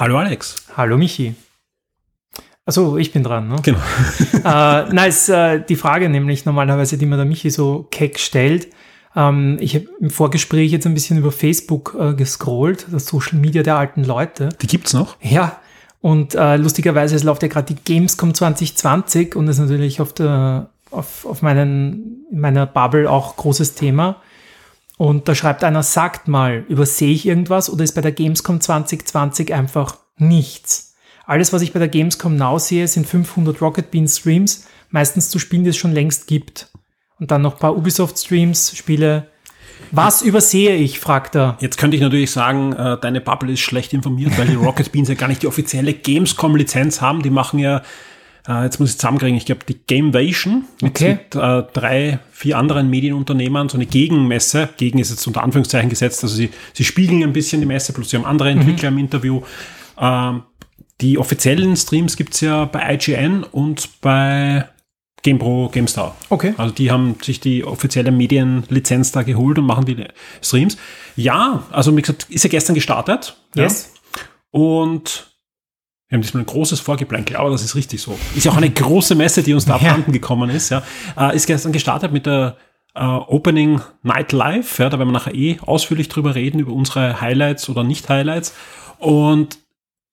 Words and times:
Hallo 0.00 0.16
Alex. 0.16 0.56
Hallo 0.78 0.96
Michi. 0.96 1.34
Also 2.64 2.96
ich 2.96 3.12
bin 3.12 3.22
dran, 3.22 3.48
ne? 3.48 3.56
Genau. 3.62 3.78
äh, 4.32 4.40
na, 4.42 5.04
ist 5.04 5.28
äh, 5.28 5.62
die 5.62 5.76
Frage 5.76 6.08
nämlich 6.08 6.46
normalerweise, 6.46 6.96
die 6.96 7.04
mir 7.04 7.16
der 7.16 7.26
Michi 7.26 7.50
so 7.50 7.86
keck 7.90 8.18
stellt. 8.18 8.68
Ähm, 9.14 9.58
ich 9.60 9.74
habe 9.74 9.88
im 10.00 10.08
Vorgespräch 10.08 10.72
jetzt 10.72 10.86
ein 10.86 10.94
bisschen 10.94 11.18
über 11.18 11.30
Facebook 11.30 11.94
äh, 12.00 12.14
gescrollt, 12.14 12.86
das 12.90 13.08
Social 13.08 13.38
Media 13.38 13.62
der 13.62 13.76
alten 13.76 14.02
Leute. 14.02 14.48
Die 14.62 14.68
gibt's 14.68 14.94
noch? 14.94 15.18
Ja. 15.20 15.60
Und 16.00 16.34
äh, 16.34 16.56
lustigerweise, 16.56 17.14
es 17.14 17.22
läuft 17.22 17.42
ja 17.42 17.48
gerade 17.48 17.74
die 17.74 17.84
Gamescom 17.84 18.32
2020 18.32 19.36
und 19.36 19.44
das 19.44 19.56
ist 19.56 19.68
natürlich 19.68 20.00
auf 20.00 20.14
der 20.14 20.70
auf, 20.90 21.26
auf 21.26 21.42
meinen, 21.42 22.24
in 22.32 22.40
meiner 22.40 22.64
Bubble 22.64 23.10
auch 23.10 23.36
großes 23.36 23.74
Thema. 23.74 24.16
Und 25.00 25.28
da 25.28 25.34
schreibt 25.34 25.64
einer, 25.64 25.82
sagt 25.82 26.28
mal, 26.28 26.66
übersehe 26.68 27.10
ich 27.10 27.24
irgendwas 27.24 27.70
oder 27.70 27.84
ist 27.84 27.94
bei 27.94 28.02
der 28.02 28.12
Gamescom 28.12 28.60
2020 28.60 29.54
einfach 29.54 29.96
nichts? 30.18 30.94
Alles, 31.24 31.54
was 31.54 31.62
ich 31.62 31.72
bei 31.72 31.78
der 31.78 31.88
Gamescom 31.88 32.36
Now 32.36 32.58
sehe, 32.58 32.86
sind 32.86 33.06
500 33.06 33.62
Rocket 33.62 33.90
Bean 33.90 34.06
Streams, 34.06 34.66
meistens 34.90 35.30
zu 35.30 35.38
Spielen, 35.38 35.64
die 35.64 35.70
es 35.70 35.78
schon 35.78 35.92
längst 35.92 36.26
gibt. 36.26 36.70
Und 37.18 37.30
dann 37.30 37.40
noch 37.40 37.54
ein 37.54 37.58
paar 37.58 37.78
Ubisoft 37.78 38.18
Streams, 38.18 38.76
Spiele. 38.76 39.28
Was 39.90 40.20
übersehe 40.20 40.76
ich, 40.76 41.00
fragt 41.00 41.34
er. 41.34 41.56
Jetzt 41.60 41.78
könnte 41.78 41.96
ich 41.96 42.02
natürlich 42.02 42.30
sagen, 42.30 42.74
äh, 42.74 42.98
deine 43.00 43.22
Bubble 43.22 43.54
ist 43.54 43.60
schlecht 43.60 43.94
informiert, 43.94 44.36
weil 44.36 44.48
die 44.48 44.54
Rocket 44.54 44.92
Beans 44.92 45.08
ja 45.08 45.14
gar 45.14 45.28
nicht 45.28 45.42
die 45.42 45.46
offizielle 45.46 45.94
Gamescom-Lizenz 45.94 47.00
haben. 47.00 47.22
Die 47.22 47.30
machen 47.30 47.58
ja 47.58 47.80
äh, 48.48 48.64
jetzt 48.64 48.80
muss 48.80 48.90
ich 48.90 48.98
zusammenkriegen, 48.98 49.36
ich 49.36 49.46
glaube, 49.46 49.64
die 49.68 49.78
Gamevation 49.86 50.64
mit, 50.80 50.90
Okay. 50.92 51.12
mit 51.12 51.34
äh, 51.34 51.62
drei, 51.72 52.18
vier 52.32 52.58
anderen 52.58 52.88
Medienunternehmern, 52.90 53.68
so 53.68 53.76
eine 53.76 53.86
Gegenmesse. 53.86 54.68
Gegen 54.76 54.98
ist 54.98 55.10
jetzt 55.10 55.26
unter 55.26 55.42
Anführungszeichen 55.42 55.90
gesetzt, 55.90 56.22
also 56.22 56.34
sie, 56.34 56.50
sie 56.72 56.84
spiegeln 56.84 57.22
ein 57.22 57.32
bisschen 57.32 57.60
die 57.60 57.66
Messe, 57.66 57.92
plus 57.92 58.10
sie 58.10 58.16
haben 58.16 58.24
andere 58.24 58.50
Entwickler 58.50 58.88
im 58.88 58.98
Interview. 58.98 59.42
Ähm, 59.98 60.42
die 61.00 61.18
offiziellen 61.18 61.76
Streams 61.76 62.16
gibt's 62.16 62.40
ja 62.40 62.66
bei 62.66 62.94
IGN 62.94 63.42
und 63.44 64.00
bei 64.00 64.68
GamePro, 65.22 65.68
GameStar. 65.72 66.16
Okay. 66.30 66.54
Also 66.56 66.74
die 66.74 66.90
haben 66.90 67.16
sich 67.22 67.40
die 67.40 67.64
offizielle 67.64 68.10
Medienlizenz 68.10 69.12
da 69.12 69.22
geholt 69.22 69.58
und 69.58 69.66
machen 69.66 69.84
die 69.84 70.04
Streams. 70.42 70.76
Ja, 71.16 71.64
also 71.70 71.94
wie 71.96 72.00
gesagt, 72.00 72.26
ist 72.30 72.44
ja 72.44 72.50
gestern 72.50 72.74
gestartet. 72.74 73.36
Yes. 73.54 73.92
Ja. 74.14 74.20
Und 74.52 75.29
wir 76.10 76.16
haben 76.16 76.22
diesmal 76.22 76.42
ein 76.42 76.46
großes 76.46 76.80
Vorgeplänkel, 76.80 77.36
aber 77.36 77.50
das 77.50 77.62
ist 77.62 77.74
richtig 77.76 78.02
so. 78.02 78.18
Ist 78.34 78.44
ja 78.44 78.52
auch 78.52 78.56
eine 78.56 78.68
große 78.68 79.14
Messe, 79.14 79.42
die 79.42 79.54
uns 79.54 79.64
da 79.64 79.76
Ja. 79.80 79.90
abhanden 79.90 80.12
gekommen 80.12 80.50
ist. 80.50 80.68
Ja. 80.68 80.82
Äh, 81.16 81.34
ist 81.36 81.46
gestern 81.46 81.70
gestartet 81.72 82.12
mit 82.12 82.26
der 82.26 82.56
äh, 82.94 83.04
Opening 83.04 83.80
Night 84.02 84.32
Live. 84.32 84.78
Ja, 84.80 84.88
da 84.90 84.98
werden 84.98 85.08
wir 85.08 85.12
nachher 85.12 85.34
eh 85.34 85.58
ausführlich 85.64 86.08
drüber 86.08 86.34
reden, 86.34 86.58
über 86.58 86.72
unsere 86.72 87.20
Highlights 87.20 87.68
oder 87.68 87.84
Nicht-Highlights. 87.84 88.54
Und 88.98 89.58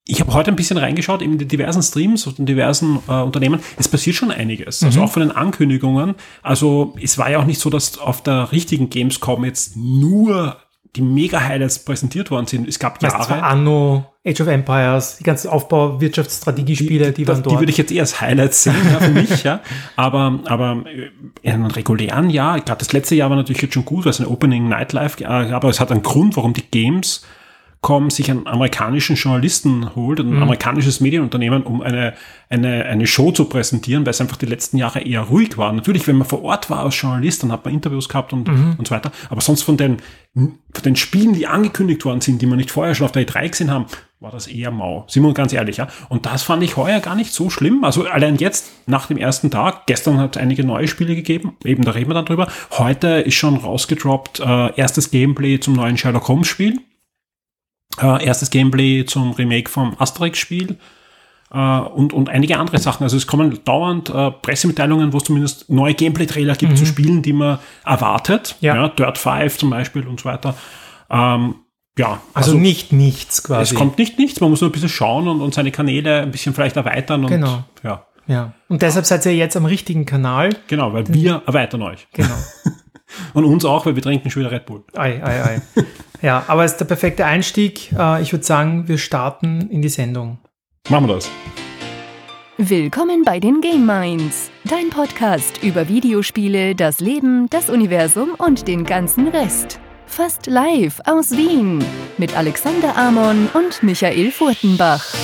ich 0.04 0.20
habe 0.20 0.32
heute 0.32 0.50
ein 0.52 0.56
bisschen 0.56 0.78
reingeschaut 0.78 1.20
in 1.20 1.36
die 1.36 1.46
diversen 1.46 1.82
Streams 1.82 2.26
und 2.28 2.38
in 2.38 2.46
diversen 2.46 3.00
äh, 3.08 3.12
Unternehmen. 3.20 3.60
Es 3.76 3.88
passiert 3.88 4.16
schon 4.16 4.30
einiges. 4.30 4.82
Also 4.82 5.02
auch 5.02 5.10
von 5.12 5.20
den 5.20 5.32
Ankündigungen. 5.32 6.14
Also 6.42 6.94
es 7.02 7.18
war 7.18 7.28
ja 7.28 7.40
auch 7.40 7.44
nicht 7.44 7.60
so, 7.60 7.68
dass 7.68 7.98
auf 7.98 8.22
der 8.22 8.50
richtigen 8.52 8.88
Gamescom 8.88 9.44
jetzt 9.44 9.76
nur 9.76 10.56
die 10.96 11.02
Mega-Highlights 11.02 11.80
präsentiert 11.84 12.30
worden 12.30 12.46
sind. 12.46 12.66
Es 12.66 12.78
gab 12.78 13.02
Jahre. 13.02 13.42
Anno, 13.42 14.06
Age 14.28 14.40
of 14.42 14.46
Empires, 14.48 15.16
die 15.18 15.24
ganzen 15.24 15.48
Aufbau, 15.48 16.00
Wirtschaftsstrategiespiele, 16.00 17.12
die, 17.12 17.24
das, 17.24 17.36
waren 17.36 17.42
die 17.44 17.48
dort. 17.48 17.60
würde 17.60 17.70
ich 17.72 17.78
jetzt 17.78 17.92
eher 17.92 18.02
als 18.02 18.20
Highlights 18.20 18.62
sehen, 18.64 18.74
ja, 18.92 19.00
für 19.00 19.10
mich, 19.10 19.42
ja. 19.44 19.60
Aber, 19.96 20.40
aber 20.46 20.84
äh, 20.86 21.10
in 21.42 21.52
einem 21.54 21.66
regulären 21.66 22.30
Jahr, 22.30 22.60
gerade 22.60 22.78
das 22.78 22.92
letzte 22.92 23.14
Jahr 23.14 23.30
war 23.30 23.36
natürlich 23.36 23.62
jetzt 23.62 23.74
schon 23.74 23.84
gut, 23.84 24.04
weil 24.04 24.10
es 24.10 24.20
eine 24.20 24.28
Opening 24.28 24.68
Nightlife 24.68 25.18
gab, 25.22 25.50
aber 25.52 25.68
es 25.68 25.80
hat 25.80 25.90
einen 25.90 26.02
Grund, 26.02 26.36
warum 26.36 26.52
die 26.52 26.64
Games 26.70 27.24
kommen, 27.80 28.10
sich 28.10 28.28
einen 28.28 28.48
amerikanischen 28.48 29.14
Journalisten 29.14 29.94
holt, 29.94 30.18
Mhm. 30.18 30.32
ein 30.38 30.42
amerikanisches 30.42 30.98
Medienunternehmen, 31.00 31.62
um 31.62 31.80
eine, 31.80 32.14
eine, 32.50 32.84
eine 32.86 33.06
Show 33.06 33.30
zu 33.30 33.44
präsentieren, 33.44 34.04
weil 34.04 34.10
es 34.10 34.20
einfach 34.20 34.36
die 34.36 34.46
letzten 34.46 34.78
Jahre 34.78 34.98
eher 34.98 35.20
ruhig 35.20 35.56
war. 35.58 35.72
Natürlich, 35.72 36.08
wenn 36.08 36.16
man 36.16 36.26
vor 36.26 36.42
Ort 36.42 36.70
war 36.70 36.80
als 36.84 37.00
Journalist, 37.00 37.44
dann 37.44 37.52
hat 37.52 37.64
man 37.64 37.72
Interviews 37.72 38.08
gehabt 38.08 38.32
und, 38.32 38.48
Mhm. 38.48 38.74
und 38.78 38.88
so 38.88 38.94
weiter. 38.96 39.12
Aber 39.30 39.40
sonst 39.40 39.62
von 39.62 39.76
den, 39.76 39.98
von 40.34 40.52
den 40.84 40.96
Spielen, 40.96 41.34
die 41.34 41.46
angekündigt 41.46 42.04
worden 42.04 42.20
sind, 42.20 42.42
die 42.42 42.46
man 42.46 42.56
nicht 42.58 42.72
vorher 42.72 42.96
schon 42.96 43.04
auf 43.04 43.12
der 43.12 43.24
E3 43.24 43.48
gesehen 43.48 43.70
haben, 43.70 43.86
war 44.20 44.32
das 44.32 44.48
eher 44.48 44.70
mau. 44.70 45.04
Sind 45.06 45.22
wir 45.22 45.32
ganz 45.32 45.52
ehrlich, 45.52 45.76
ja. 45.76 45.86
Und 46.08 46.26
das 46.26 46.42
fand 46.42 46.62
ich 46.62 46.76
heuer 46.76 47.00
gar 47.00 47.14
nicht 47.14 47.32
so 47.32 47.50
schlimm. 47.50 47.84
Also 47.84 48.04
allein 48.04 48.36
jetzt, 48.36 48.72
nach 48.86 49.06
dem 49.06 49.16
ersten 49.16 49.50
Tag, 49.50 49.86
gestern 49.86 50.18
hat 50.18 50.36
es 50.36 50.42
einige 50.42 50.64
neue 50.64 50.88
Spiele 50.88 51.14
gegeben, 51.14 51.56
eben 51.64 51.84
da 51.84 51.92
reden 51.92 52.10
wir 52.10 52.14
dann 52.14 52.26
drüber. 52.26 52.48
Heute 52.72 53.08
ist 53.20 53.34
schon 53.34 53.56
rausgedroppt, 53.56 54.40
äh, 54.40 54.74
erstes 54.76 55.10
Gameplay 55.10 55.60
zum 55.60 55.74
neuen 55.74 55.96
Sherlock 55.96 56.26
Holmes 56.26 56.48
Spiel. 56.48 56.80
Äh, 58.00 58.24
erstes 58.24 58.50
Gameplay 58.50 59.04
zum 59.04 59.32
Remake 59.32 59.70
vom 59.70 59.94
Asterix-Spiel 59.98 60.78
äh, 61.52 61.78
und, 61.78 62.12
und 62.12 62.28
einige 62.28 62.58
andere 62.58 62.78
Sachen. 62.78 63.04
Also 63.04 63.16
es 63.16 63.28
kommen 63.28 63.60
dauernd 63.64 64.10
äh, 64.10 64.32
Pressemitteilungen, 64.32 65.12
wo 65.12 65.18
es 65.18 65.24
zumindest 65.24 65.70
neue 65.70 65.94
Gameplay-Trailer 65.94 66.56
gibt 66.56 66.76
zu 66.76 66.86
Spielen, 66.86 67.22
die 67.22 67.32
man 67.32 67.60
erwartet. 67.84 68.56
Ja. 68.60 68.88
Dirt 68.88 69.18
5 69.18 69.58
zum 69.58 69.70
Beispiel 69.70 70.06
und 70.06 70.20
so 70.20 70.28
weiter. 70.28 70.56
Ähm, 71.08 71.54
ja, 71.98 72.20
also, 72.32 72.54
nicht 72.54 72.92
nichts 72.92 73.38
es 73.38 73.44
quasi. 73.44 73.74
kommt 73.74 73.98
nicht 73.98 74.18
nichts, 74.18 74.40
man 74.40 74.50
muss 74.50 74.60
nur 74.60 74.70
ein 74.70 74.72
bisschen 74.72 74.88
schauen 74.88 75.28
und, 75.28 75.40
und 75.40 75.52
seine 75.52 75.72
Kanäle 75.72 76.22
ein 76.22 76.30
bisschen 76.30 76.54
vielleicht 76.54 76.76
erweitern. 76.76 77.24
Und, 77.24 77.30
Genau. 77.30 77.64
Ja, 77.82 78.06
ja. 78.26 78.52
Und 78.68 78.82
deshalb 78.82 79.04
seid 79.04 79.26
ihr 79.26 79.34
jetzt 79.34 79.56
am 79.56 79.64
richtigen 79.64 80.06
Kanal. 80.06 80.50
genau, 80.68 80.92
weil 80.92 81.08
wir 81.08 81.42
erweitern 81.46 81.82
euch. 81.82 82.06
Genau. 82.12 82.34
Und 83.32 83.46
uns 83.46 83.64
auch, 83.64 83.86
weil 83.86 83.94
wir 83.94 84.02
trinken 84.02 84.30
schon 84.30 84.42
wieder 84.42 84.52
Red 84.52 84.66
Bull. 84.66 84.84
Ei, 84.94 85.22
ei, 85.22 85.42
ei. 85.42 85.62
ja, 86.20 86.44
aber 86.46 86.64
es 86.64 86.72
ist 86.72 86.80
der 86.80 86.84
perfekte 86.84 87.24
Einstieg. 87.24 87.90
Äh, 87.98 88.20
ich 88.20 88.32
würde 88.32 88.44
sagen, 88.44 88.86
wir 88.86 88.98
starten 88.98 89.70
in 89.70 89.80
die 89.80 89.88
Sendung. 89.88 90.38
Machen 90.90 91.08
wir 91.08 91.14
das. 91.14 91.30
Willkommen 92.58 93.22
bei 93.24 93.40
den 93.40 93.60
Game 93.62 93.86
Minds, 93.86 94.50
dein 94.64 94.90
Podcast 94.90 95.62
über 95.62 95.88
Videospiele, 95.88 96.74
das 96.74 97.00
Leben, 97.00 97.48
das 97.48 97.70
Universum 97.70 98.30
und 98.36 98.68
den 98.68 98.84
ganzen 98.84 99.28
Rest. 99.28 99.80
Fast 100.18 100.48
live 100.48 101.00
aus 101.04 101.30
Wien 101.30 101.78
mit 102.16 102.36
Alexander 102.36 102.96
Amon 102.96 103.48
und 103.54 103.84
Michael 103.84 104.32
Furtenbach. 104.32 105.14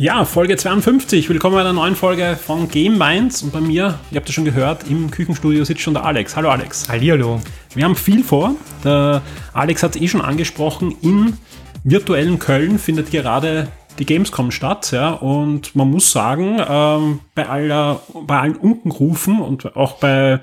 Ja, 0.00 0.24
Folge 0.24 0.56
52. 0.56 1.28
Willkommen 1.28 1.56
bei 1.56 1.60
einer 1.60 1.72
neuen 1.72 1.96
Folge 1.96 2.38
von 2.40 2.68
Game 2.68 2.96
Minds. 2.98 3.42
Und 3.42 3.52
bei 3.52 3.60
mir, 3.60 3.98
ihr 4.12 4.16
habt 4.18 4.28
es 4.28 4.34
schon 4.36 4.44
gehört, 4.44 4.88
im 4.88 5.10
Küchenstudio 5.10 5.64
sitzt 5.64 5.80
schon 5.80 5.92
der 5.92 6.04
Alex. 6.04 6.36
Hallo 6.36 6.50
Alex. 6.50 6.88
Hallihallo. 6.88 7.40
Wir 7.74 7.84
haben 7.84 7.96
viel 7.96 8.22
vor. 8.22 8.54
Der 8.84 9.22
Alex 9.54 9.82
hat 9.82 9.96
es 9.96 10.00
eh 10.00 10.06
schon 10.06 10.20
angesprochen. 10.20 10.94
In 11.02 11.36
virtuellen 11.82 12.38
Köln 12.38 12.78
findet 12.78 13.10
gerade 13.10 13.66
die 13.98 14.06
Gamescom 14.06 14.52
statt. 14.52 14.92
Ja, 14.92 15.10
und 15.14 15.74
man 15.74 15.90
muss 15.90 16.12
sagen, 16.12 16.62
ähm, 16.64 17.18
bei, 17.34 17.48
aller, 17.48 18.00
bei 18.24 18.38
allen 18.38 18.54
Unkenrufen 18.54 19.40
und 19.40 19.74
auch 19.74 19.94
bei, 19.94 20.38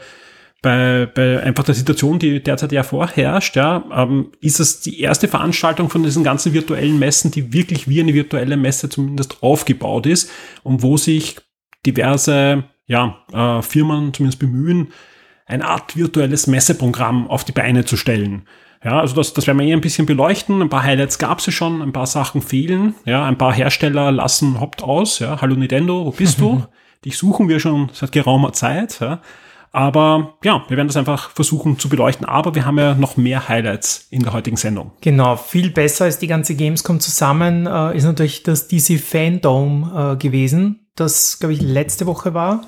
bei, 0.66 1.06
bei 1.06 1.44
einfach 1.44 1.64
der 1.64 1.76
Situation, 1.76 2.18
die 2.18 2.42
derzeit 2.42 2.72
ja 2.72 2.82
vorherrscht, 2.82 3.56
ja, 3.56 3.84
ähm, 3.94 4.32
ist 4.42 4.60
es 4.60 4.82
die 4.82 5.00
erste 5.00 5.28
Veranstaltung 5.28 5.92
von 5.92 6.02
diesen 6.02 6.24
ganzen 6.24 6.54
virtuellen 6.54 6.98
Messen, 6.98 7.30
die 7.30 7.54
wirklich 7.54 7.88
wie 7.88 8.02
eine 8.02 8.16
virtuelle 8.16 8.58
Messe 8.58 8.90
zumindest 8.90 9.44
aufgebaut 9.44 10.08
ist 10.08 10.32
und 10.64 10.82
wo 10.82 10.98
sich 10.98 11.38
diverse 11.86 12.64
ja, 12.88 13.20
äh, 13.32 13.62
Firmen 13.62 14.12
zumindest 14.12 14.40
bemühen, 14.40 14.88
eine 15.46 15.68
Art 15.68 15.96
virtuelles 15.96 16.48
Messeprogramm 16.48 17.30
auf 17.30 17.44
die 17.44 17.52
Beine 17.52 17.86
zu 17.86 17.96
stellen. 17.96 18.48
Ja, 18.84 19.00
also 19.00 19.16
das, 19.16 19.36
das 19.36 19.46
werden 19.46 19.60
wir 19.60 19.68
eh 19.68 19.74
ein 19.74 19.82
bisschen 19.82 20.08
beleuchten. 20.08 20.64
Ein 20.64 20.70
paar 20.70 20.82
Highlights 20.82 21.20
gab 21.20 21.38
es 21.38 21.46
ja 21.46 21.52
schon, 21.52 21.84
ein 21.84 21.94
paar 21.94 22.08
Sachen 22.08 22.42
fehlen. 22.42 22.96
Ja, 23.06 23.24
ein 23.26 23.38
paar 23.38 23.54
Hersteller 23.54 24.12
lassen 24.12 24.60
Haupt 24.60 24.82
aus. 24.82 25.20
Ja, 25.20 25.40
hallo 25.42 25.56
Nintendo, 25.56 26.06
wo 26.06 26.12
bist 26.12 26.42
du? 26.42 26.66
Dich 27.06 27.20
suchen 27.20 27.50
wir 27.50 27.60
schon 27.60 27.90
seit 27.94 28.12
geraumer 28.12 28.52
Zeit. 28.54 29.00
Ja. 29.00 29.22
Aber 29.76 30.38
ja, 30.42 30.64
wir 30.70 30.78
werden 30.78 30.88
das 30.88 30.96
einfach 30.96 31.32
versuchen 31.32 31.78
zu 31.78 31.90
beleuchten. 31.90 32.26
Aber 32.26 32.56
wir 32.56 32.66
haben 32.66 32.80
ja 32.80 32.94
noch 32.94 33.18
mehr 33.18 33.50
Highlights 33.50 34.08
in 34.10 34.24
der 34.24 34.32
heutigen 34.32 34.56
Sendung. 34.56 34.94
Genau, 35.02 35.36
viel 35.36 35.70
besser 35.70 36.06
als 36.06 36.18
die 36.18 36.28
ganze 36.28 36.56
Gamescom 36.56 37.02
zusammen 37.02 37.68
äh, 37.68 37.98
ist 37.98 38.06
natürlich 38.06 38.44
das 38.44 38.70
DC 38.70 38.98
Fandom 38.98 39.92
äh, 39.94 40.16
gewesen, 40.16 40.88
das, 40.96 41.40
glaube 41.40 41.52
ich, 41.52 41.62
letzte 41.62 42.06
Woche 42.06 42.34
war. 42.34 42.62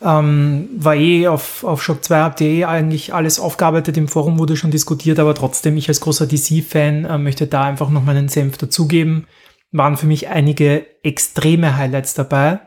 Ähm, 0.00 0.70
war 0.78 0.94
eh 0.94 1.28
auf, 1.28 1.64
auf 1.64 1.82
shop2.de 1.82 2.64
eigentlich 2.64 3.12
alles 3.12 3.38
aufgearbeitet, 3.38 3.98
im 3.98 4.08
Forum 4.08 4.38
wurde 4.38 4.56
schon 4.56 4.70
diskutiert, 4.70 5.18
aber 5.18 5.34
trotzdem, 5.34 5.76
ich 5.76 5.88
als 5.88 6.00
großer 6.00 6.26
DC-Fan 6.26 7.04
äh, 7.04 7.18
möchte 7.18 7.46
da 7.46 7.64
einfach 7.64 7.90
noch 7.90 8.04
meinen 8.04 8.30
Senf 8.30 8.56
dazugeben. 8.56 9.26
Waren 9.70 9.98
für 9.98 10.06
mich 10.06 10.28
einige 10.28 10.86
extreme 11.02 11.76
Highlights 11.76 12.14
dabei. 12.14 12.60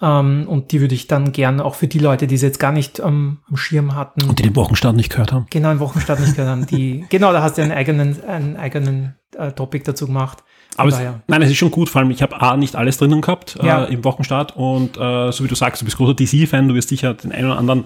Ähm, 0.00 0.46
und 0.48 0.72
die 0.72 0.80
würde 0.80 0.94
ich 0.94 1.06
dann 1.08 1.32
gern 1.32 1.60
auch 1.60 1.74
für 1.74 1.88
die 1.88 1.98
Leute, 1.98 2.26
die 2.26 2.34
es 2.36 2.42
jetzt 2.42 2.60
gar 2.60 2.72
nicht 2.72 2.98
ähm, 3.00 3.38
am 3.48 3.56
Schirm 3.56 3.94
hatten, 3.94 4.28
Und 4.28 4.38
die 4.38 4.44
den 4.44 4.56
Wochenstart 4.56 4.94
nicht 4.94 5.10
gehört 5.10 5.32
haben. 5.32 5.46
Genau, 5.50 5.70
im 5.72 5.80
Wochenstart 5.80 6.20
nicht 6.20 6.36
gehört 6.36 6.50
haben. 6.50 6.66
Die, 6.66 7.04
genau, 7.10 7.32
da 7.32 7.42
hast 7.42 7.58
du 7.58 7.62
einen 7.62 7.72
eigenen, 7.72 8.22
einen 8.24 8.56
eigenen 8.56 9.16
äh, 9.36 9.52
Topic 9.52 9.84
dazu 9.84 10.06
gemacht. 10.06 10.44
Aber 10.76 10.90
es, 10.90 11.00
nein, 11.26 11.42
es 11.42 11.50
ist 11.50 11.56
schon 11.56 11.72
gut, 11.72 11.88
vor 11.88 12.00
allem 12.00 12.10
ich 12.12 12.22
habe 12.22 12.40
A 12.40 12.56
nicht 12.56 12.76
alles 12.76 12.98
drinnen 12.98 13.20
gehabt 13.20 13.58
Ja. 13.62 13.84
äh, 13.84 13.92
im 13.92 14.04
Wochenstart 14.04 14.56
und 14.56 14.96
äh, 14.96 15.32
so 15.32 15.42
wie 15.42 15.48
du 15.48 15.56
sagst, 15.56 15.82
du 15.82 15.84
bist 15.84 15.96
großer 15.96 16.14
DC-Fan, 16.14 16.68
du 16.68 16.74
wirst 16.74 16.88
sicher 16.90 17.14
den 17.14 17.32
einen 17.32 17.46
oder 17.46 17.58
anderen 17.58 17.84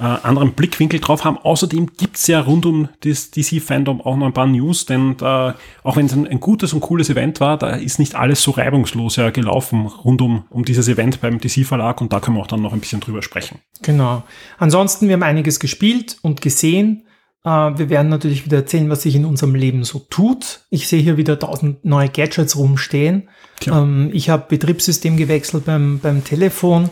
äh, 0.00 0.02
anderen 0.02 0.52
Blickwinkel 0.52 0.98
drauf 0.98 1.24
haben. 1.24 1.36
Außerdem 1.36 1.90
gibt's 1.98 2.26
ja 2.26 2.40
rund 2.40 2.64
um 2.64 2.88
das 3.00 3.30
DC-Fandom 3.30 4.00
auch 4.00 4.16
noch 4.16 4.26
ein 4.26 4.32
paar 4.32 4.46
News, 4.46 4.86
denn 4.86 5.16
äh, 5.20 5.52
auch 5.82 5.96
wenn 5.96 6.06
es 6.06 6.14
ein, 6.14 6.26
ein 6.26 6.40
gutes 6.40 6.72
und 6.72 6.80
cooles 6.80 7.10
Event 7.10 7.38
war, 7.40 7.58
da 7.58 7.70
ist 7.70 7.98
nicht 7.98 8.14
alles 8.14 8.42
so 8.42 8.52
reibungslos 8.52 9.16
ja 9.16 9.28
gelaufen 9.28 9.86
rund 9.86 10.22
um, 10.22 10.44
um 10.48 10.64
dieses 10.64 10.88
Event 10.88 11.20
beim 11.20 11.38
DC-Verlag 11.38 12.00
und 12.00 12.14
da 12.14 12.20
können 12.20 12.38
wir 12.38 12.40
auch 12.40 12.46
dann 12.46 12.62
noch 12.62 12.72
ein 12.72 12.80
bisschen 12.80 13.00
drüber 13.00 13.20
sprechen. 13.20 13.58
Genau. 13.82 14.22
Ansonsten, 14.58 15.08
wir 15.08 15.14
haben 15.14 15.22
einiges 15.22 15.60
gespielt 15.60 16.16
und 16.22 16.40
gesehen. 16.40 17.04
Äh, 17.44 17.50
wir 17.50 17.90
werden 17.90 18.08
natürlich 18.08 18.46
wieder 18.46 18.56
erzählen, 18.56 18.88
was 18.88 19.02
sich 19.02 19.14
in 19.14 19.26
unserem 19.26 19.54
Leben 19.54 19.84
so 19.84 19.98
tut. 20.08 20.62
Ich 20.70 20.88
sehe 20.88 21.02
hier 21.02 21.18
wieder 21.18 21.38
tausend 21.38 21.84
neue 21.84 22.08
Gadgets 22.08 22.56
rumstehen. 22.56 23.28
Tja. 23.60 23.82
Ähm, 23.82 24.08
ich 24.14 24.30
habe 24.30 24.46
Betriebssystem 24.48 25.18
gewechselt 25.18 25.66
beim, 25.66 25.98
beim 25.98 26.24
Telefon. 26.24 26.88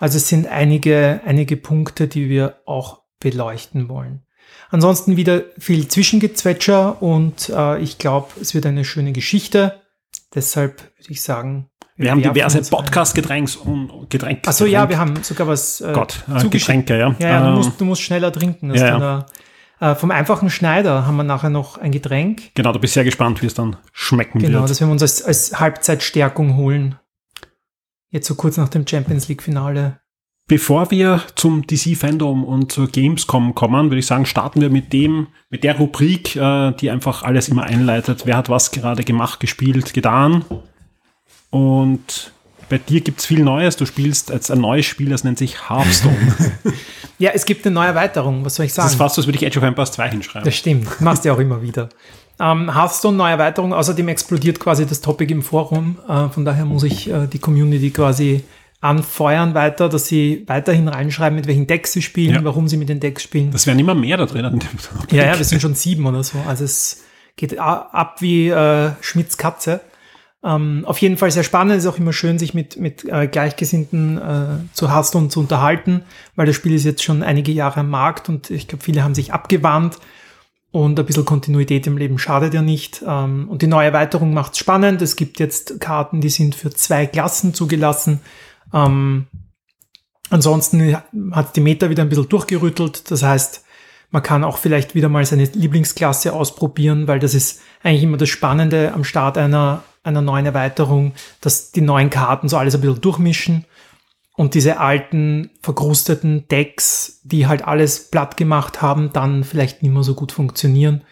Also 0.00 0.16
es 0.16 0.28
sind 0.28 0.48
einige, 0.48 1.20
einige 1.26 1.56
Punkte, 1.56 2.08
die 2.08 2.28
wir 2.28 2.56
auch 2.64 3.02
beleuchten 3.20 3.88
wollen. 3.88 4.22
Ansonsten 4.70 5.16
wieder 5.16 5.42
viel 5.58 5.86
Zwischengezwetscher 5.88 7.02
und 7.02 7.50
äh, 7.50 7.78
ich 7.78 7.98
glaube, 7.98 8.28
es 8.40 8.54
wird 8.54 8.66
eine 8.66 8.84
schöne 8.84 9.12
Geschichte. 9.12 9.80
Deshalb 10.34 10.80
würde 10.98 11.10
ich 11.10 11.22
sagen, 11.22 11.68
Wir 11.96 12.10
haben 12.12 12.24
werfen 12.24 12.34
diverse. 12.34 12.70
Podcast-Getränks 12.70 13.56
und 13.56 14.08
Getränk. 14.08 14.40
Ach 14.46 14.52
so, 14.52 14.64
ja, 14.64 14.88
wir 14.88 14.98
haben 14.98 15.22
sogar 15.22 15.46
was 15.46 15.80
äh, 15.82 15.92
Gott, 15.92 16.24
äh. 16.34 16.48
Getränke, 16.48 16.98
ja. 16.98 17.14
Ja, 17.18 17.28
ja 17.28 17.40
du, 17.42 17.48
Ähm, 17.48 17.54
musst, 17.56 17.80
du 17.80 17.84
musst 17.84 18.02
schneller 18.02 18.32
trinken. 18.32 18.74
Ja, 18.74 18.98
dann, 18.98 19.24
äh, 19.80 19.94
vom 19.94 20.10
einfachen 20.10 20.50
Schneider 20.50 21.06
haben 21.06 21.16
wir 21.16 21.24
nachher 21.24 21.50
noch 21.50 21.76
ein 21.76 21.90
Getränk. 21.90 22.54
Genau, 22.54 22.72
da 22.72 22.80
ich 22.82 22.92
sehr 22.92 23.04
gespannt, 23.04 23.42
wie 23.42 23.46
es 23.46 23.54
dann 23.54 23.76
schmecken 23.92 24.38
Genau, 24.38 24.60
wird. 24.60 24.70
das 24.70 24.80
werden 24.80 24.90
wir 24.90 24.92
uns 24.92 25.02
als, 25.02 25.22
als 25.22 25.60
Halbzeitstärkung 25.60 26.56
holen. 26.56 26.96
Jetzt 28.10 28.26
so 28.26 28.34
kurz 28.34 28.56
nach 28.56 28.68
dem 28.68 28.86
Champions 28.86 29.28
League-Finale. 29.28 30.00
Bevor 30.48 30.90
wir 30.90 31.22
zum 31.36 31.64
DC-Fandom 31.64 32.42
und 32.42 32.72
zur 32.72 32.88
Gamescom 32.88 33.54
kommen, 33.54 33.90
würde 33.90 34.00
ich 34.00 34.06
sagen, 34.06 34.26
starten 34.26 34.60
wir 34.60 34.68
mit 34.68 34.92
dem, 34.92 35.28
mit 35.48 35.62
der 35.62 35.78
Rubrik, 35.78 36.34
äh, 36.34 36.72
die 36.72 36.90
einfach 36.90 37.22
alles 37.22 37.48
immer 37.48 37.62
einleitet. 37.62 38.26
Wer 38.26 38.36
hat 38.36 38.48
was 38.48 38.72
gerade 38.72 39.04
gemacht, 39.04 39.38
gespielt, 39.38 39.94
getan? 39.94 40.44
Und 41.50 42.32
bei 42.68 42.78
dir 42.78 43.00
gibt's 43.00 43.26
viel 43.26 43.44
Neues. 43.44 43.76
Du 43.76 43.86
spielst 43.86 44.30
jetzt 44.30 44.50
ein 44.50 44.60
neues 44.60 44.86
Spiel, 44.86 45.10
das 45.10 45.22
nennt 45.22 45.38
sich 45.38 45.68
Hearthstone. 45.68 46.16
Ja, 47.20 47.32
es 47.34 47.44
gibt 47.44 47.66
eine 47.66 47.74
neue 47.74 47.88
Erweiterung, 47.88 48.46
was 48.46 48.54
soll 48.54 48.64
ich 48.64 48.72
sagen? 48.72 48.86
Das 48.86 48.92
ist 48.92 48.98
fast, 48.98 49.18
als 49.18 49.26
würde 49.26 49.36
ich 49.36 49.46
Age 49.46 49.58
of 49.58 49.62
Empires 49.62 49.92
2 49.92 50.08
hinschreiben. 50.08 50.44
Das 50.46 50.56
stimmt, 50.56 51.02
machst 51.02 51.22
du 51.22 51.28
ja 51.28 51.34
auch 51.34 51.38
immer 51.38 51.60
wieder. 51.60 51.90
Ähm, 52.40 52.74
Hearthstone, 52.74 53.16
neue 53.16 53.32
Erweiterung, 53.32 53.74
außerdem 53.74 54.08
explodiert 54.08 54.58
quasi 54.60 54.86
das 54.86 55.00
Topic 55.02 55.30
im 55.32 55.42
Forum. 55.42 55.98
Äh, 56.08 56.28
von 56.30 56.44
daher 56.44 56.64
muss 56.64 56.84
ich 56.84 57.10
äh, 57.10 57.26
die 57.26 57.38
Community 57.38 57.90
quasi 57.90 58.44
anfeuern 58.80 59.52
weiter, 59.54 59.90
dass 59.90 60.06
sie 60.06 60.44
weiterhin 60.46 60.88
reinschreiben, 60.88 61.36
mit 61.36 61.46
welchen 61.46 61.66
Decks 61.66 61.92
sie 61.92 62.00
spielen, 62.00 62.36
Ja. 62.36 62.44
warum 62.44 62.66
sie 62.66 62.78
mit 62.78 62.88
den 62.88 62.98
Decks 62.98 63.22
spielen. 63.22 63.50
Das 63.50 63.66
wären 63.66 63.78
immer 63.78 63.94
mehr 63.94 64.16
da 64.16 64.24
drin. 64.24 64.58
Ja, 65.10 65.26
ja, 65.26 65.36
wir 65.38 65.44
sind 65.44 65.60
schon 65.60 65.74
sieben 65.74 66.06
oder 66.06 66.22
so. 66.24 66.38
Also 66.48 66.64
es 66.64 67.02
geht 67.36 67.58
ab 67.58 68.16
wie 68.20 68.48
äh, 68.48 68.92
Schmidts 69.02 69.36
Katze. 69.36 69.80
Ähm, 70.42 70.84
auf 70.86 70.96
jeden 70.98 71.18
Fall 71.18 71.30
sehr 71.30 71.42
spannend. 71.42 71.74
Es 71.76 71.84
ist 71.84 71.90
auch 71.90 71.98
immer 71.98 72.14
schön, 72.14 72.38
sich 72.38 72.54
mit, 72.54 72.78
mit 72.78 73.04
äh, 73.06 73.26
Gleichgesinnten 73.26 74.16
äh, 74.16 74.46
zu 74.72 74.90
Hearthstone 74.90 75.28
zu 75.28 75.40
unterhalten, 75.40 76.00
weil 76.36 76.46
das 76.46 76.56
Spiel 76.56 76.72
ist 76.72 76.84
jetzt 76.84 77.02
schon 77.02 77.22
einige 77.22 77.52
Jahre 77.52 77.80
am 77.80 77.90
Markt 77.90 78.30
und 78.30 78.48
ich 78.50 78.66
glaube, 78.66 78.82
viele 78.82 79.04
haben 79.04 79.14
sich 79.14 79.34
abgewandt 79.34 79.98
und 80.72 80.98
ein 80.98 81.06
bisschen 81.06 81.24
Kontinuität 81.24 81.86
im 81.86 81.98
Leben 81.98 82.18
schadet 82.18 82.54
ja 82.54 82.62
nicht. 82.62 83.02
Ähm, 83.06 83.48
und 83.48 83.62
die 83.62 83.66
neue 83.66 83.86
Erweiterung 83.86 84.32
macht 84.32 84.52
es 84.52 84.58
spannend. 84.58 85.02
Es 85.02 85.16
gibt 85.16 85.40
jetzt 85.40 85.80
Karten, 85.80 86.20
die 86.20 86.28
sind 86.28 86.54
für 86.54 86.70
zwei 86.70 87.06
Klassen 87.06 87.54
zugelassen. 87.54 88.20
Ähm, 88.72 89.26
ansonsten 90.30 90.96
hat 91.32 91.56
die 91.56 91.60
Meta 91.60 91.90
wieder 91.90 92.02
ein 92.02 92.08
bisschen 92.08 92.28
durchgerüttelt. 92.28 93.10
Das 93.10 93.22
heißt, 93.22 93.64
man 94.10 94.22
kann 94.22 94.44
auch 94.44 94.58
vielleicht 94.58 94.94
wieder 94.94 95.08
mal 95.08 95.24
seine 95.24 95.44
Lieblingsklasse 95.44 96.32
ausprobieren, 96.32 97.08
weil 97.08 97.18
das 97.18 97.34
ist 97.34 97.60
eigentlich 97.82 98.04
immer 98.04 98.16
das 98.16 98.28
Spannende 98.28 98.92
am 98.92 99.04
Start 99.04 99.38
einer, 99.38 99.82
einer 100.04 100.20
neuen 100.20 100.46
Erweiterung, 100.46 101.12
dass 101.40 101.72
die 101.72 101.80
neuen 101.80 102.10
Karten 102.10 102.48
so 102.48 102.56
alles 102.56 102.74
ein 102.74 102.80
bisschen 102.80 103.00
durchmischen 103.00 103.64
und 104.40 104.54
diese 104.54 104.80
alten, 104.80 105.50
verkrusteten 105.60 106.48
Decks, 106.48 107.20
die 107.24 107.46
halt 107.46 107.62
alles 107.62 108.10
platt 108.10 108.38
gemacht 108.38 108.80
haben, 108.80 109.12
dann 109.12 109.44
vielleicht 109.44 109.82
nicht 109.82 109.92
mehr 109.92 110.02
so 110.02 110.14
gut 110.14 110.32
funktionieren. 110.32 111.04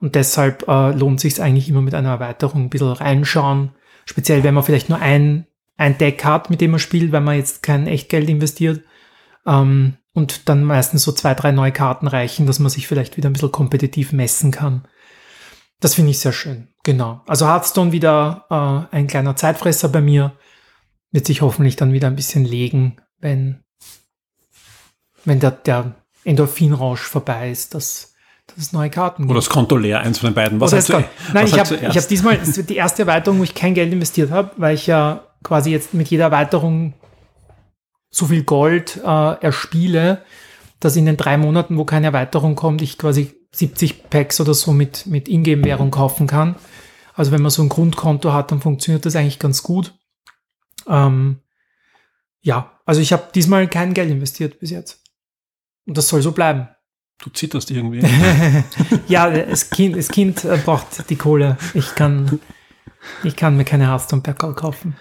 Und 0.00 0.14
deshalb 0.14 0.68
äh, 0.68 0.92
lohnt 0.92 1.18
sich 1.18 1.42
eigentlich 1.42 1.68
immer 1.68 1.80
mit 1.80 1.96
einer 1.96 2.10
Erweiterung 2.10 2.62
ein 2.62 2.70
bisschen 2.70 2.92
reinschauen. 2.92 3.72
Speziell, 4.04 4.44
wenn 4.44 4.54
man 4.54 4.62
vielleicht 4.62 4.90
nur 4.90 5.00
ein, 5.00 5.48
ein 5.76 5.98
Deck 5.98 6.24
hat, 6.24 6.50
mit 6.50 6.60
dem 6.60 6.70
man 6.70 6.78
spielt, 6.78 7.10
weil 7.10 7.20
man 7.20 7.34
jetzt 7.34 7.64
kein 7.64 7.88
Echtgeld 7.88 8.28
investiert. 8.28 8.84
Ähm, 9.44 9.96
und 10.14 10.48
dann 10.48 10.62
meistens 10.62 11.02
so 11.02 11.10
zwei, 11.10 11.34
drei 11.34 11.50
neue 11.50 11.72
Karten 11.72 12.06
reichen, 12.06 12.46
dass 12.46 12.60
man 12.60 12.70
sich 12.70 12.86
vielleicht 12.86 13.16
wieder 13.16 13.28
ein 13.28 13.32
bisschen 13.32 13.50
kompetitiv 13.50 14.12
messen 14.12 14.52
kann. 14.52 14.86
Das 15.80 15.96
finde 15.96 16.12
ich 16.12 16.20
sehr 16.20 16.32
schön. 16.32 16.68
Genau. 16.84 17.22
Also 17.26 17.48
Hearthstone 17.48 17.90
wieder 17.90 18.46
äh, 18.50 18.96
ein 18.96 19.08
kleiner 19.08 19.34
Zeitfresser 19.34 19.88
bei 19.88 20.00
mir. 20.00 20.36
Wird 21.10 21.26
sich 21.26 21.40
hoffentlich 21.42 21.76
dann 21.76 21.92
wieder 21.92 22.06
ein 22.08 22.16
bisschen 22.16 22.44
legen, 22.44 22.96
wenn, 23.20 23.62
wenn 25.24 25.40
der, 25.40 25.50
der 25.52 25.94
Endorphinrausch 26.24 27.00
vorbei 27.02 27.50
ist, 27.50 27.74
dass, 27.74 28.14
dass 28.46 28.58
es 28.58 28.72
neue 28.72 28.90
Karten 28.90 29.22
gibt. 29.22 29.30
Oder 29.30 29.38
das 29.40 29.48
Konto 29.48 29.76
leer, 29.76 30.00
eins 30.00 30.18
von 30.18 30.30
den 30.30 30.34
beiden. 30.34 30.60
Was 30.60 30.70
du- 30.86 30.92
kann- 30.92 31.04
Nein, 31.32 31.46
ich 31.46 31.58
habe 31.58 31.76
hab 31.88 32.08
diesmal, 32.08 32.38
die 32.38 32.76
erste 32.76 33.02
Erweiterung, 33.02 33.38
wo 33.38 33.44
ich 33.44 33.54
kein 33.54 33.74
Geld 33.74 33.92
investiert 33.92 34.30
habe, 34.30 34.50
weil 34.56 34.74
ich 34.74 34.86
ja 34.86 35.24
quasi 35.42 35.70
jetzt 35.70 35.94
mit 35.94 36.08
jeder 36.08 36.24
Erweiterung 36.24 36.94
so 38.10 38.26
viel 38.26 38.42
Gold 38.42 38.98
äh, 39.04 39.34
erspiele, 39.42 40.22
dass 40.80 40.96
in 40.96 41.06
den 41.06 41.16
drei 41.16 41.36
Monaten, 41.36 41.76
wo 41.76 41.84
keine 41.84 42.06
Erweiterung 42.06 42.54
kommt, 42.54 42.82
ich 42.82 42.98
quasi 42.98 43.34
70 43.52 44.10
Packs 44.10 44.40
oder 44.40 44.54
so 44.54 44.72
mit, 44.72 45.06
mit 45.06 45.28
Ingame-Währung 45.28 45.90
kaufen 45.90 46.26
kann. 46.26 46.56
Also 47.14 47.32
wenn 47.32 47.42
man 47.42 47.50
so 47.50 47.62
ein 47.62 47.68
Grundkonto 47.68 48.32
hat, 48.32 48.50
dann 48.52 48.60
funktioniert 48.60 49.04
das 49.06 49.16
eigentlich 49.16 49.38
ganz 49.38 49.62
gut. 49.62 49.94
Ähm, 50.88 51.40
ja, 52.40 52.72
also 52.84 53.00
ich 53.00 53.12
habe 53.12 53.28
diesmal 53.34 53.68
kein 53.68 53.94
Geld 53.94 54.10
investiert 54.10 54.60
bis 54.60 54.70
jetzt. 54.70 55.02
Und 55.86 55.96
das 55.96 56.08
soll 56.08 56.22
so 56.22 56.32
bleiben. 56.32 56.68
Du 57.22 57.30
zitterst 57.30 57.70
irgendwie. 57.70 58.02
Ja, 59.08 59.30
das 59.30 59.70
Kind, 59.70 59.96
das 59.96 60.08
kind 60.08 60.44
äh, 60.44 60.58
braucht 60.64 61.08
die 61.10 61.16
Kohle. 61.16 61.56
Ich 61.74 61.94
kann, 61.94 62.40
ich 63.24 63.36
kann 63.36 63.56
mir 63.56 63.64
keine 63.64 63.88
Hearthstone 63.88 64.22
Perkel 64.22 64.54
kaufen. 64.54 64.96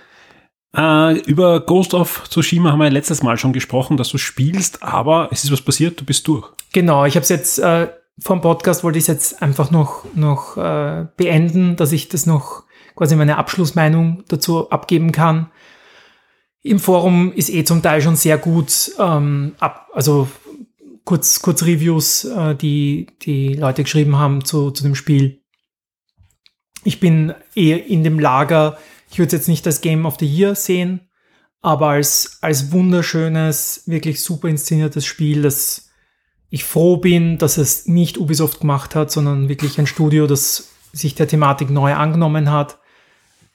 Äh, 0.75 1.19
über 1.22 1.60
Ghost 1.66 1.94
of 1.94 2.28
Tsushima 2.30 2.71
haben 2.71 2.80
wir 2.80 2.90
letztes 2.90 3.21
Mal 3.21 3.38
schon 3.38 3.54
gesprochen, 3.54 3.97
dass 3.97 4.09
du 4.09 4.18
spielst, 4.18 4.83
aber 4.83 5.30
es 5.31 5.44
ist 5.44 5.52
was 5.52 5.62
passiert, 5.62 6.00
du 6.00 6.06
bist 6.06 6.28
durch. 6.28 6.50
Genau, 6.73 7.06
ich 7.06 7.16
habe 7.16 7.23
es 7.23 7.30
jetzt 7.30 7.59
äh, 7.59 7.88
vom 8.19 8.42
Podcast 8.42 8.83
wollte 8.83 8.97
ich 8.97 9.04
es 9.04 9.07
jetzt 9.07 9.42
einfach 9.42 9.71
noch 9.71 10.06
noch 10.16 10.57
äh, 10.57 11.07
beenden, 11.18 11.76
dass 11.76 11.92
ich 11.92 12.09
das 12.09 12.26
noch 12.26 12.64
quasi 12.95 13.16
meine 13.16 13.38
Abschlussmeinung 13.38 14.23
dazu 14.28 14.69
abgeben 14.69 15.12
kann. 15.12 15.52
Im 16.68 16.80
Forum 16.80 17.31
ist 17.33 17.50
eh 17.50 17.64
zum 17.64 17.81
Teil 17.81 18.02
schon 18.02 18.16
sehr 18.16 18.38
gut, 18.38 18.92
ähm, 19.00 19.56
ab, 19.59 19.90
also 19.94 20.28
kurz, 21.06 21.42
kurz 21.42 21.64
Reviews, 21.64 22.26
äh, 22.26 22.56
die 22.56 23.07
die 23.21 23.54
Leute 23.54 23.83
geschrieben 23.83 24.18
haben 24.18 24.44
zu, 24.44 24.71
zu 24.71 24.83
dem 24.83 24.95
Spiel. 24.95 25.42
Ich 26.83 27.00
bin 27.00 27.33
eher 27.56 27.86
in 27.86 28.04
dem 28.04 28.19
Lager, 28.19 28.78
ich 29.09 29.18
würde 29.18 29.28
es 29.28 29.33
jetzt 29.33 29.47
nicht 29.47 29.66
als 29.66 29.81
Game 29.81 30.06
of 30.06 30.18
the 30.19 30.26
Year 30.26 30.56
sehen, 30.56 31.07
aber 31.62 31.88
als, 31.90 32.38
als 32.42 32.71
wunderschönes, 32.71 33.83
wirklich 33.86 34.21
super 34.21 34.50
inszeniertes 34.50 35.06
Spiel, 35.06 35.42
das 35.42 35.90
ich 36.50 36.66
froh 36.66 36.97
bin, 36.97 37.38
dass 37.38 37.57
es 37.57 37.88
nicht 37.88 38.18
Ubisoft 38.18 38.59
gemacht 38.59 38.94
hat, 38.94 39.12
sondern 39.12 39.50
wirklich 39.50 39.80
ein 39.80 39.88
Studio, 39.88 40.28
das 40.28 40.69
sich 40.92 41.16
der 41.16 41.28
Thematik 41.28 41.69
neu 41.69 41.94
angenommen 41.94 42.52
hat 42.52 42.80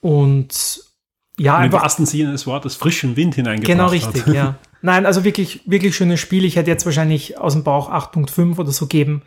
und 0.01 0.92
ja, 1.39 1.57
Im 1.57 1.63
einfach 1.65 1.83
wahrsten 1.83 2.07
Sinne 2.07 2.33
des 2.33 2.47
Wortes 2.47 2.77
frischen 2.77 3.17
Wind 3.17 3.35
hineingebracht 3.35 3.67
Genau 3.67 3.85
hat. 3.85 3.93
richtig, 3.93 4.27
ja. 4.35 4.57
Nein, 4.83 5.07
also 5.07 5.25
wirklich, 5.25 5.61
wirklich 5.65 5.95
schönes 5.97 6.21
Spiel. 6.21 6.45
Ich 6.45 6.57
hätte 6.57 6.71
jetzt 6.71 6.85
wahrscheinlich 6.85 7.39
aus 7.39 7.53
dem 7.55 7.63
Bauch 7.63 7.91
8.5 7.91 8.59
oder 8.59 8.73
so 8.73 8.87
geben. 8.87 9.23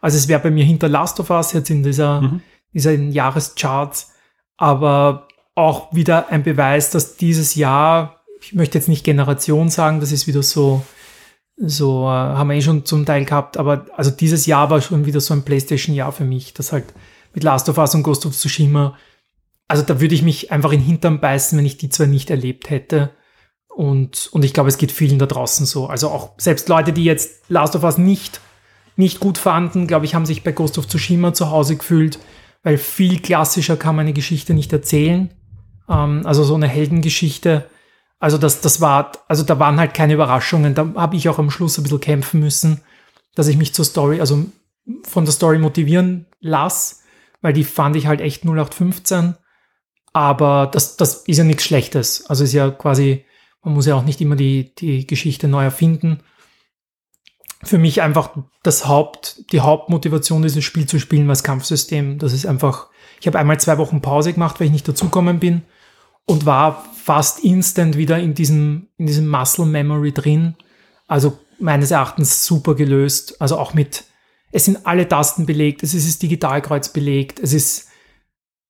Also 0.00 0.16
es 0.16 0.28
wäre 0.28 0.40
bei 0.40 0.50
mir 0.50 0.64
hinter 0.64 0.88
Last 0.88 1.18
of 1.20 1.30
Us 1.30 1.52
jetzt 1.52 1.68
in 1.70 1.82
dieser, 1.82 2.20
Mhm. 2.22 2.40
dieser 2.72 2.92
Jahrescharts. 2.94 4.12
Aber 4.56 5.26
auch 5.54 5.92
wieder 5.92 6.28
ein 6.30 6.42
Beweis, 6.42 6.90
dass 6.90 7.16
dieses 7.16 7.54
Jahr, 7.54 8.20
ich 8.40 8.54
möchte 8.54 8.78
jetzt 8.78 8.88
nicht 8.88 9.04
Generation 9.04 9.68
sagen, 9.68 10.00
das 10.00 10.12
ist 10.12 10.26
wieder 10.26 10.42
so, 10.42 10.84
so, 11.56 12.04
äh, 12.04 12.08
haben 12.10 12.48
wir 12.48 12.56
eh 12.56 12.62
schon 12.62 12.84
zum 12.86 13.04
Teil 13.04 13.24
gehabt, 13.24 13.56
aber 13.58 13.86
also 13.96 14.10
dieses 14.10 14.46
Jahr 14.46 14.70
war 14.70 14.80
schon 14.80 15.04
wieder 15.06 15.20
so 15.20 15.34
ein 15.34 15.42
Playstation-Jahr 15.44 16.12
für 16.12 16.24
mich, 16.24 16.54
das 16.54 16.72
halt 16.72 16.84
mit 17.34 17.42
Last 17.44 17.68
of 17.68 17.76
Us 17.78 17.94
und 17.94 18.02
Ghost 18.02 18.24
of 18.26 18.32
Tsushima, 18.34 18.96
also 19.70 19.84
da 19.84 20.00
würde 20.00 20.16
ich 20.16 20.22
mich 20.22 20.50
einfach 20.50 20.72
in 20.72 20.80
den 20.80 20.86
Hintern 20.86 21.20
beißen, 21.20 21.56
wenn 21.56 21.64
ich 21.64 21.76
die 21.76 21.90
zwar 21.90 22.08
nicht 22.08 22.28
erlebt 22.28 22.70
hätte. 22.70 23.10
Und, 23.68 24.28
und 24.32 24.44
ich 24.44 24.52
glaube, 24.52 24.68
es 24.68 24.78
geht 24.78 24.90
vielen 24.90 25.20
da 25.20 25.26
draußen 25.26 25.64
so. 25.64 25.86
Also 25.86 26.10
auch 26.10 26.32
selbst 26.38 26.68
Leute, 26.68 26.92
die 26.92 27.04
jetzt 27.04 27.48
Last 27.48 27.76
of 27.76 27.84
Us 27.84 27.96
nicht, 27.96 28.40
nicht 28.96 29.20
gut 29.20 29.38
fanden, 29.38 29.86
glaube 29.86 30.06
ich, 30.06 30.16
haben 30.16 30.26
sich 30.26 30.42
bei 30.42 30.50
Ghost 30.50 30.76
of 30.76 30.88
Tsushima 30.88 31.34
zu 31.34 31.52
Hause 31.52 31.76
gefühlt, 31.76 32.18
weil 32.64 32.78
viel 32.78 33.20
klassischer 33.20 33.76
kann 33.76 33.94
man 33.94 34.06
eine 34.06 34.12
Geschichte 34.12 34.54
nicht 34.54 34.72
erzählen. 34.72 35.30
Ähm, 35.88 36.22
also 36.24 36.42
so 36.42 36.56
eine 36.56 36.66
Heldengeschichte. 36.66 37.64
Also 38.18 38.38
das, 38.38 38.60
das 38.60 38.80
war, 38.80 39.12
also 39.28 39.44
da 39.44 39.60
waren 39.60 39.78
halt 39.78 39.94
keine 39.94 40.14
Überraschungen. 40.14 40.74
Da 40.74 40.94
habe 40.96 41.14
ich 41.14 41.28
auch 41.28 41.38
am 41.38 41.52
Schluss 41.52 41.78
ein 41.78 41.84
bisschen 41.84 42.00
kämpfen 42.00 42.40
müssen, 42.40 42.80
dass 43.36 43.46
ich 43.46 43.56
mich 43.56 43.72
zur 43.72 43.84
Story, 43.84 44.18
also 44.20 44.46
von 45.04 45.24
der 45.24 45.32
Story 45.32 45.58
motivieren 45.58 46.26
lasse, 46.40 46.96
weil 47.40 47.52
die 47.52 47.62
fand 47.62 47.94
ich 47.94 48.08
halt 48.08 48.20
echt 48.20 48.42
0815. 48.42 49.36
Aber 50.12 50.66
das, 50.66 50.96
das 50.96 51.22
ist 51.26 51.38
ja 51.38 51.44
nichts 51.44 51.64
Schlechtes. 51.64 52.26
Also 52.26 52.44
ist 52.44 52.52
ja 52.52 52.70
quasi, 52.70 53.24
man 53.62 53.74
muss 53.74 53.86
ja 53.86 53.94
auch 53.94 54.04
nicht 54.04 54.20
immer 54.20 54.36
die, 54.36 54.74
die 54.74 55.06
Geschichte 55.06 55.48
neu 55.48 55.64
erfinden. 55.64 56.20
Für 57.62 57.78
mich 57.78 58.02
einfach 58.02 58.36
das 58.62 58.88
Haupt, 58.88 59.52
die 59.52 59.60
Hauptmotivation, 59.60 60.42
dieses 60.42 60.64
Spiel 60.64 60.86
zu 60.86 60.98
spielen, 60.98 61.26
war 61.26 61.32
das 61.32 61.44
Kampfsystem. 61.44 62.18
Das 62.18 62.32
ist 62.32 62.46
einfach, 62.46 62.88
ich 63.20 63.26
habe 63.26 63.38
einmal 63.38 63.60
zwei 63.60 63.78
Wochen 63.78 64.00
Pause 64.00 64.32
gemacht, 64.32 64.58
weil 64.58 64.66
ich 64.66 64.72
nicht 64.72 64.88
dazukommen 64.88 65.38
bin 65.38 65.62
und 66.26 66.46
war 66.46 66.84
fast 66.94 67.40
instant 67.40 67.96
wieder 67.96 68.18
in 68.18 68.34
diesem, 68.34 68.88
in 68.96 69.06
diesem 69.06 69.28
Muscle 69.28 69.66
Memory 69.66 70.12
drin. 70.12 70.56
Also 71.06 71.38
meines 71.58 71.90
Erachtens 71.90 72.44
super 72.44 72.74
gelöst. 72.74 73.40
Also 73.40 73.58
auch 73.58 73.74
mit, 73.74 74.04
es 74.52 74.64
sind 74.64 74.86
alle 74.86 75.06
Tasten 75.06 75.46
belegt, 75.46 75.82
es 75.82 75.94
ist 75.94 76.08
das 76.08 76.18
Digitalkreuz 76.18 76.92
belegt, 76.92 77.38
es 77.38 77.52
ist, 77.52 77.88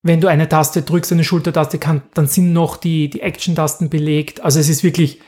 wenn 0.02 0.20
du 0.20 0.28
eine 0.28 0.48
Taste 0.48 0.82
drückst, 0.82 1.12
eine 1.12 1.24
Schultertaste, 1.24 1.78
kann, 1.78 2.02
dann 2.14 2.26
sind 2.26 2.52
noch 2.52 2.76
die, 2.76 3.10
die 3.10 3.20
Action-Tasten 3.20 3.90
belegt. 3.90 4.40
Also 4.40 4.58
es 4.58 4.68
ist 4.68 4.82
wirklich, 4.82 5.20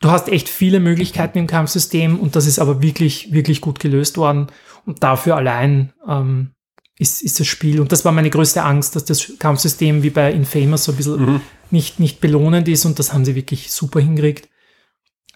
du 0.00 0.10
hast 0.10 0.28
echt 0.28 0.48
viele 0.48 0.80
Möglichkeiten 0.80 1.38
im 1.38 1.46
Kampfsystem 1.46 2.18
und 2.18 2.34
das 2.34 2.46
ist 2.46 2.58
aber 2.58 2.82
wirklich, 2.82 3.32
wirklich 3.32 3.60
gut 3.60 3.78
gelöst 3.78 4.16
worden. 4.16 4.48
Und 4.86 5.02
dafür 5.04 5.36
allein 5.36 5.92
ähm, 6.08 6.50
ist, 6.98 7.22
ist 7.22 7.38
das 7.38 7.46
Spiel. 7.46 7.80
Und 7.80 7.92
das 7.92 8.04
war 8.04 8.10
meine 8.12 8.30
größte 8.30 8.64
Angst, 8.64 8.96
dass 8.96 9.04
das 9.04 9.38
Kampfsystem 9.38 10.02
wie 10.02 10.10
bei 10.10 10.32
Infamous 10.32 10.84
so 10.84 10.92
ein 10.92 10.96
bisschen 10.96 11.24
mhm. 11.24 11.40
nicht, 11.70 12.00
nicht 12.00 12.20
belohnend 12.20 12.68
ist 12.68 12.84
und 12.84 12.98
das 12.98 13.12
haben 13.12 13.24
sie 13.24 13.36
wirklich 13.36 13.70
super 13.70 14.00
hingekriegt. 14.00 14.48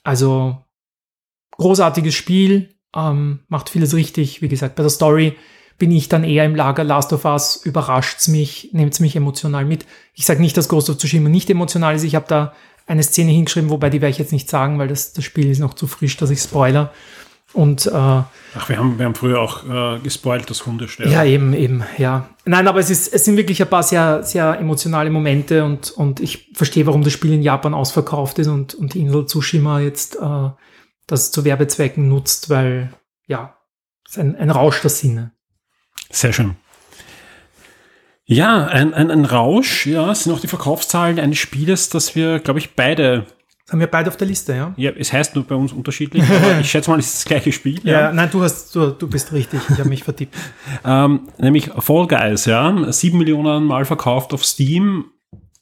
Also 0.03 0.59
großartiges 1.53 2.15
Spiel, 2.15 2.77
ähm, 2.97 3.41
macht 3.49 3.69
vieles 3.69 3.95
richtig. 3.95 4.43
Wie 4.43 4.49
gesagt, 4.49 4.75
bei 4.75 4.83
der 4.83 4.91
Story 4.91 5.37
bin 5.79 5.91
ich 5.91 6.09
dann 6.09 6.25
eher 6.25 6.45
im 6.45 6.55
Lager 6.55 6.85
Last 6.85 7.13
of 7.13 7.25
Us, 7.25 7.57
überrascht's 7.57 8.29
mich, 8.29 8.71
nehmt's 8.73 9.01
mich 9.01 9.15
emotional 9.17 9.65
mit. 9.65 9.87
Ich 10.15 10.27
sage 10.27 10.41
nicht, 10.41 10.57
dass 10.57 10.69
Ghost 10.69 10.89
of 10.89 10.99
Tsushima 10.99 11.29
nicht 11.29 11.51
emotional 11.51 11.95
ist. 11.95 12.05
Ich 12.05 12.15
habe 12.15 12.27
da 12.29 12.55
eine 12.87 13.03
Szene 13.03 13.33
hingeschrieben, 13.33 13.71
wobei 13.71 13.91
die 13.91 14.01
werde 14.01 14.13
ich 14.13 14.19
jetzt 14.19 14.33
nicht 14.33 14.49
sagen, 14.49 14.79
weil 14.79 14.89
das, 14.89 15.13
das 15.13 15.25
Spiel 15.25 15.51
ist 15.51 15.59
noch 15.59 15.75
zu 15.75 15.87
frisch, 15.87 16.17
dass 16.17 16.31
ich 16.31 16.41
spoiler. 16.41 16.93
Und, 17.53 17.87
äh, 17.87 17.91
Ach, 17.91 18.69
wir 18.69 18.77
haben, 18.77 18.99
wir 18.99 19.07
haben 19.07 19.15
früher 19.15 19.41
auch 19.41 19.65
äh, 19.65 19.99
gespoilt, 20.01 20.51
das 20.51 20.67
Hundesterben. 20.67 21.13
Ja, 21.13 21.25
eben, 21.25 21.55
eben, 21.55 21.85
ja. 21.97 22.29
Nein, 22.45 22.69
aber 22.69 22.81
es, 22.81 22.91
ist, 22.91 23.13
es 23.13 23.25
sind 23.25 23.37
wirklich 23.37 23.63
ein 23.63 23.69
paar 23.69 23.83
sehr, 23.83 24.23
sehr 24.23 24.59
emotionale 24.59 25.11
Momente 25.11 25.65
und, 25.65 25.91
und 25.91 26.21
ich 26.21 26.51
verstehe, 26.55 26.87
warum 26.87 27.03
das 27.03 27.13
Spiel 27.13 27.33
in 27.33 27.43
Japan 27.43 27.73
ausverkauft 27.73 28.39
ist 28.39 28.49
und, 28.49 28.75
und 28.75 28.95
die 28.95 29.01
Insel 29.01 29.27
Tsushima 29.27 29.81
jetzt 29.81 30.17
äh, 30.17 30.51
das 31.07 31.31
zu 31.31 31.45
Werbezwecken 31.45 32.09
nutzt, 32.09 32.51
weil, 32.51 32.93
ja, 33.27 33.57
es 34.05 34.13
ist 34.13 34.19
ein, 34.19 34.37
ein 34.37 34.51
Rausch 34.51 34.81
der 34.81 34.91
Sinne. 34.91 35.33
Sehr 36.11 36.33
schön. 36.33 36.57
Ja, 38.25 38.67
ein, 38.67 38.93
ein, 38.93 39.11
ein 39.11 39.25
Rausch, 39.25 39.87
ja, 39.87 40.13
sind 40.15 40.33
auch 40.33 40.41
die 40.41 40.49
Verkaufszahlen 40.49 41.21
eines 41.21 41.39
Spieles, 41.39 41.91
das 41.91 42.17
wir, 42.17 42.41
glaube 42.41 42.59
ich, 42.59 42.75
beide 42.75 43.27
das 43.67 43.73
haben 43.73 43.81
wir 43.81 43.89
beide 43.89 44.09
auf 44.09 44.17
der 44.17 44.29
Liste, 44.29 44.55
ja? 44.55 44.73
Ja, 44.77 44.93
es 44.93 45.13
heißt 45.13 45.35
nur 45.35 45.43
bei 45.43 45.57
uns 45.57 45.73
unterschiedlich, 45.73 46.23
aber 46.23 46.61
ich 46.61 46.71
schätze 46.71 46.89
mal, 46.89 47.01
es 47.01 47.07
ist 47.07 47.17
das 47.17 47.25
gleiche 47.25 47.51
Spiel. 47.51 47.81
Ja, 47.83 48.01
ja 48.01 48.13
nein, 48.13 48.29
du, 48.31 48.41
hast, 48.41 48.73
du, 48.77 48.91
du 48.91 49.09
bist 49.09 49.33
richtig, 49.33 49.59
ich 49.69 49.79
habe 49.81 49.89
mich 49.89 50.05
vertippt. 50.05 50.37
ähm, 50.85 51.29
nämlich 51.39 51.71
Fall 51.79 52.07
Guys, 52.07 52.45
ja. 52.45 52.93
Sieben 52.93 53.19
Millionen 53.19 53.65
Mal 53.65 53.85
verkauft 53.85 54.33
auf 54.33 54.45
Steam, 54.45 55.07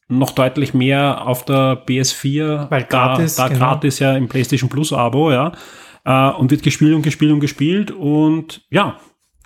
noch 0.08 0.32
deutlich 0.32 0.74
mehr 0.74 1.26
auf 1.26 1.46
der 1.46 1.86
PS4. 1.86 2.70
Weil 2.70 2.84
gratis. 2.84 3.36
Da, 3.36 3.44
da 3.44 3.48
genau. 3.48 3.64
gratis 3.64 3.98
ja 4.00 4.14
im 4.14 4.28
PlayStation 4.28 4.68
Plus 4.68 4.92
Abo, 4.92 5.32
ja. 5.32 5.52
Äh, 6.04 6.36
und 6.36 6.50
wird 6.50 6.62
gespielt 6.62 6.94
und 6.94 7.00
gespielt 7.00 7.32
und 7.32 7.40
gespielt 7.40 7.90
und 7.90 8.66
ja, 8.68 8.98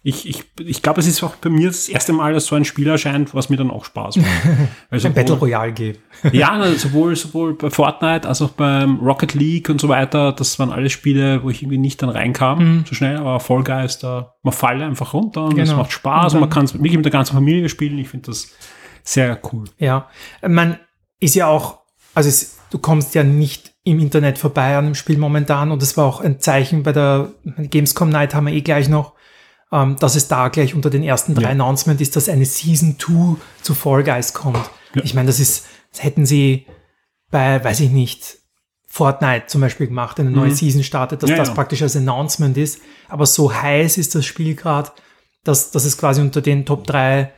ich, 0.04 0.28
ich, 0.28 0.44
ich 0.60 0.82
glaube, 0.82 1.00
es 1.00 1.08
ist 1.08 1.22
auch 1.24 1.34
bei 1.36 1.50
mir 1.50 1.66
das 1.66 1.88
erste 1.88 2.12
Mal, 2.12 2.32
dass 2.32 2.46
so 2.46 2.54
ein 2.54 2.64
Spiel 2.64 2.86
erscheint, 2.86 3.34
was 3.34 3.50
mir 3.50 3.56
dann 3.56 3.70
auch 3.70 3.84
Spaß 3.84 4.16
macht. 4.16 4.28
Also 4.90 5.08
ein 5.08 5.14
Battle 5.14 5.34
Royale 5.34 5.72
geht. 5.72 6.00
ja, 6.32 6.72
sowohl, 6.76 7.16
sowohl 7.16 7.54
bei 7.54 7.68
Fortnite 7.68 8.26
als 8.26 8.40
auch 8.40 8.50
beim 8.50 9.00
Rocket 9.00 9.34
League 9.34 9.68
und 9.68 9.80
so 9.80 9.88
weiter. 9.88 10.32
Das 10.32 10.58
waren 10.58 10.70
alles 10.70 10.92
Spiele, 10.92 11.42
wo 11.42 11.50
ich 11.50 11.62
irgendwie 11.62 11.78
nicht 11.78 12.00
dann 12.00 12.10
reinkam, 12.10 12.58
mhm. 12.58 12.84
so 12.86 12.94
schnell, 12.94 13.16
aber 13.16 13.40
Fall 13.40 13.64
Guys, 13.64 13.98
da, 13.98 14.34
man 14.42 14.52
falle 14.52 14.86
einfach 14.86 15.14
runter 15.14 15.44
und 15.44 15.58
es 15.58 15.68
genau. 15.68 15.82
macht 15.82 15.92
Spaß 15.92 16.32
und, 16.32 16.38
und 16.38 16.40
man 16.42 16.50
kann 16.50 16.64
es 16.64 16.74
wirklich 16.74 16.96
mit 16.96 17.04
der 17.04 17.12
ganzen 17.12 17.34
Familie 17.34 17.68
spielen. 17.68 17.98
Ich 17.98 18.08
finde 18.08 18.26
das 18.26 18.48
sehr 19.02 19.38
cool. 19.52 19.64
Ja, 19.78 20.08
man 20.46 20.78
ist 21.20 21.34
ja 21.34 21.48
auch, 21.48 21.80
also 22.14 22.28
es, 22.28 22.58
du 22.70 22.78
kommst 22.78 23.14
ja 23.14 23.24
nicht 23.24 23.74
im 23.84 23.98
Internet 23.98 24.38
vorbei 24.38 24.76
an 24.76 24.84
dem 24.84 24.94
Spiel 24.94 25.18
momentan 25.18 25.70
und 25.70 25.82
das 25.82 25.96
war 25.96 26.06
auch 26.06 26.20
ein 26.20 26.40
Zeichen 26.40 26.82
bei 26.82 26.92
der 26.92 27.32
Gamescom 27.44 28.10
Night 28.10 28.34
haben 28.34 28.46
wir 28.46 28.54
eh 28.54 28.60
gleich 28.60 28.88
noch 28.88 29.17
ähm, 29.72 29.96
dass 29.96 30.16
es 30.16 30.28
da 30.28 30.48
gleich 30.48 30.74
unter 30.74 30.90
den 30.90 31.02
ersten 31.02 31.34
drei 31.34 31.42
ja. 31.42 31.50
Announcement 31.50 32.00
ist, 32.00 32.16
dass 32.16 32.28
eine 32.28 32.44
Season 32.44 32.96
2 32.98 33.36
zu 33.62 33.74
Fall 33.74 34.02
Guys 34.04 34.32
kommt. 34.32 34.70
Ja. 34.94 35.02
Ich 35.04 35.14
meine, 35.14 35.26
das 35.26 35.40
ist, 35.40 35.66
das 35.92 36.02
hätten 36.02 36.26
sie 36.26 36.66
bei, 37.30 37.62
weiß 37.62 37.80
ich 37.80 37.90
nicht, 37.90 38.38
Fortnite 38.86 39.46
zum 39.46 39.60
Beispiel 39.60 39.86
gemacht, 39.86 40.18
eine 40.18 40.30
neue 40.30 40.48
mhm. 40.48 40.54
Season 40.54 40.82
startet, 40.82 41.22
dass 41.22 41.30
ja, 41.30 41.36
das 41.36 41.52
praktisch 41.52 41.82
als 41.82 41.94
Announcement 41.94 42.56
ist. 42.56 42.80
Aber 43.08 43.26
so 43.26 43.52
heiß 43.52 43.98
ist 43.98 44.14
das 44.14 44.24
Spiel 44.24 44.54
gerade, 44.54 44.90
dass, 45.44 45.70
dass 45.70 45.84
es 45.84 45.98
quasi 45.98 46.22
unter 46.22 46.40
den 46.40 46.64
Top 46.64 46.86
3 46.86 47.32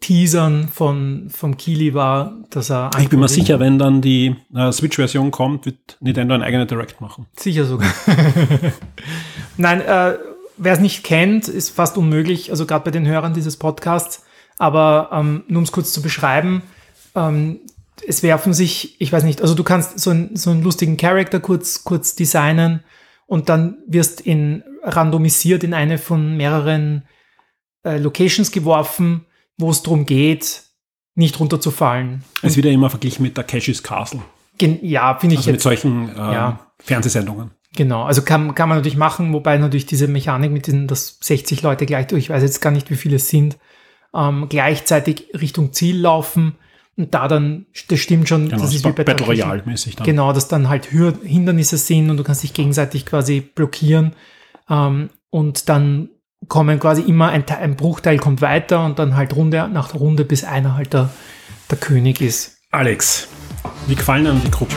Teasern 0.00 0.68
von, 0.68 1.30
von 1.30 1.56
Kili 1.56 1.94
war, 1.94 2.34
dass 2.50 2.70
er. 2.70 2.90
Ich 3.00 3.08
bin 3.08 3.18
mir 3.18 3.28
sicher, 3.28 3.58
wenn 3.58 3.78
dann 3.78 4.02
die 4.02 4.36
äh, 4.54 4.70
Switch-Version 4.70 5.30
kommt, 5.30 5.64
wird 5.64 5.96
Nintendo 6.00 6.34
ein 6.34 6.42
eigenes 6.42 6.68
Direct 6.68 7.00
machen. 7.00 7.26
Sicher 7.36 7.64
sogar. 7.64 7.90
Nein, 9.56 9.80
äh, 9.80 10.18
wer 10.56 10.72
es 10.72 10.80
nicht 10.80 11.04
kennt, 11.04 11.48
ist 11.48 11.70
fast 11.70 11.96
unmöglich, 11.96 12.50
also 12.50 12.66
gerade 12.66 12.84
bei 12.84 12.90
den 12.90 13.06
Hörern 13.06 13.34
dieses 13.34 13.56
Podcasts. 13.56 14.24
Aber 14.58 15.10
ähm, 15.12 15.44
nur 15.48 15.58
um 15.58 15.64
es 15.64 15.72
kurz 15.72 15.92
zu 15.92 16.02
beschreiben, 16.02 16.62
ähm, 17.14 17.60
es 18.06 18.22
werfen 18.22 18.54
sich, 18.54 19.00
ich 19.00 19.12
weiß 19.12 19.24
nicht, 19.24 19.42
also 19.42 19.54
du 19.54 19.64
kannst 19.64 19.98
so, 19.98 20.10
ein, 20.10 20.36
so 20.36 20.50
einen 20.50 20.62
lustigen 20.62 20.96
Charakter 20.96 21.40
kurz, 21.40 21.84
kurz 21.84 22.14
designen 22.14 22.82
und 23.26 23.48
dann 23.48 23.78
wirst 23.86 24.20
in 24.20 24.62
randomisiert 24.82 25.64
in 25.64 25.74
eine 25.74 25.98
von 25.98 26.36
mehreren 26.36 27.02
äh, 27.84 27.98
Locations 27.98 28.50
geworfen, 28.52 29.26
wo 29.58 29.70
es 29.70 29.82
darum 29.82 30.06
geht, 30.06 30.62
nicht 31.14 31.40
runterzufallen. 31.40 32.22
Es 32.42 32.56
wird 32.56 32.66
ja 32.66 32.72
immer 32.72 32.90
verglichen 32.90 33.22
mit 33.22 33.36
der 33.36 33.44
Cash's 33.44 33.82
Castle. 33.82 34.22
ja, 34.60 35.18
finde 35.18 35.34
ich 35.34 35.40
also 35.40 35.50
jetzt. 35.50 35.54
Mit 35.54 35.62
solchen 35.62 36.08
äh, 36.10 36.18
ja. 36.18 36.66
Fernsehsendungen. 36.78 37.50
Genau, 37.74 38.04
also 38.04 38.22
kann, 38.22 38.54
kann 38.54 38.68
man 38.68 38.78
natürlich 38.78 38.96
machen, 38.96 39.32
wobei 39.32 39.58
natürlich 39.58 39.86
diese 39.86 40.08
Mechanik 40.08 40.50
mit 40.50 40.66
den, 40.66 40.86
dass 40.86 41.18
60 41.20 41.62
Leute 41.62 41.86
gleich 41.86 42.06
durch, 42.06 42.24
ich 42.24 42.30
weiß 42.30 42.42
jetzt 42.42 42.60
gar 42.60 42.70
nicht, 42.70 42.90
wie 42.90 42.96
viele 42.96 43.16
es 43.16 43.28
sind, 43.28 43.58
ähm, 44.14 44.46
gleichzeitig 44.48 45.28
Richtung 45.38 45.72
Ziel 45.72 46.00
laufen 46.00 46.56
und 46.96 47.12
da 47.14 47.28
dann, 47.28 47.66
das 47.88 47.98
stimmt 47.98 48.28
schon, 48.28 48.48
genau, 48.48 48.62
das 48.62 48.74
ist 48.74 48.84
wie 48.84 48.92
bei 48.92 49.04
Battle 49.04 49.26
Royale 49.26 49.62
mäßig 49.66 49.96
dann. 49.96 50.06
Genau, 50.06 50.32
dass 50.32 50.48
dann 50.48 50.68
halt 50.68 50.90
Hür 50.92 51.14
Hindernisse 51.22 51.76
sind 51.76 52.10
und 52.10 52.16
du 52.16 52.24
kannst 52.24 52.42
dich 52.42 52.54
gegenseitig 52.54 53.04
quasi 53.04 53.40
blockieren 53.40 54.14
ähm, 54.70 55.10
und 55.30 55.68
dann 55.68 56.08
kommen 56.48 56.78
quasi 56.80 57.02
immer 57.02 57.28
ein, 57.28 57.44
ein 57.48 57.76
Bruchteil 57.76 58.18
kommt 58.18 58.40
weiter 58.40 58.84
und 58.84 58.98
dann 58.98 59.16
halt 59.16 59.34
Runde 59.34 59.68
nach 59.68 59.94
Runde, 59.94 60.24
bis 60.24 60.44
einer 60.44 60.74
halt 60.74 60.94
der, 60.94 61.10
der 61.70 61.78
König 61.78 62.20
ist. 62.20 62.58
Alex, 62.70 63.28
wie 63.86 63.94
gefallen 63.94 64.24
dir 64.24 64.34
die 64.44 64.50
Gruppen? 64.50 64.76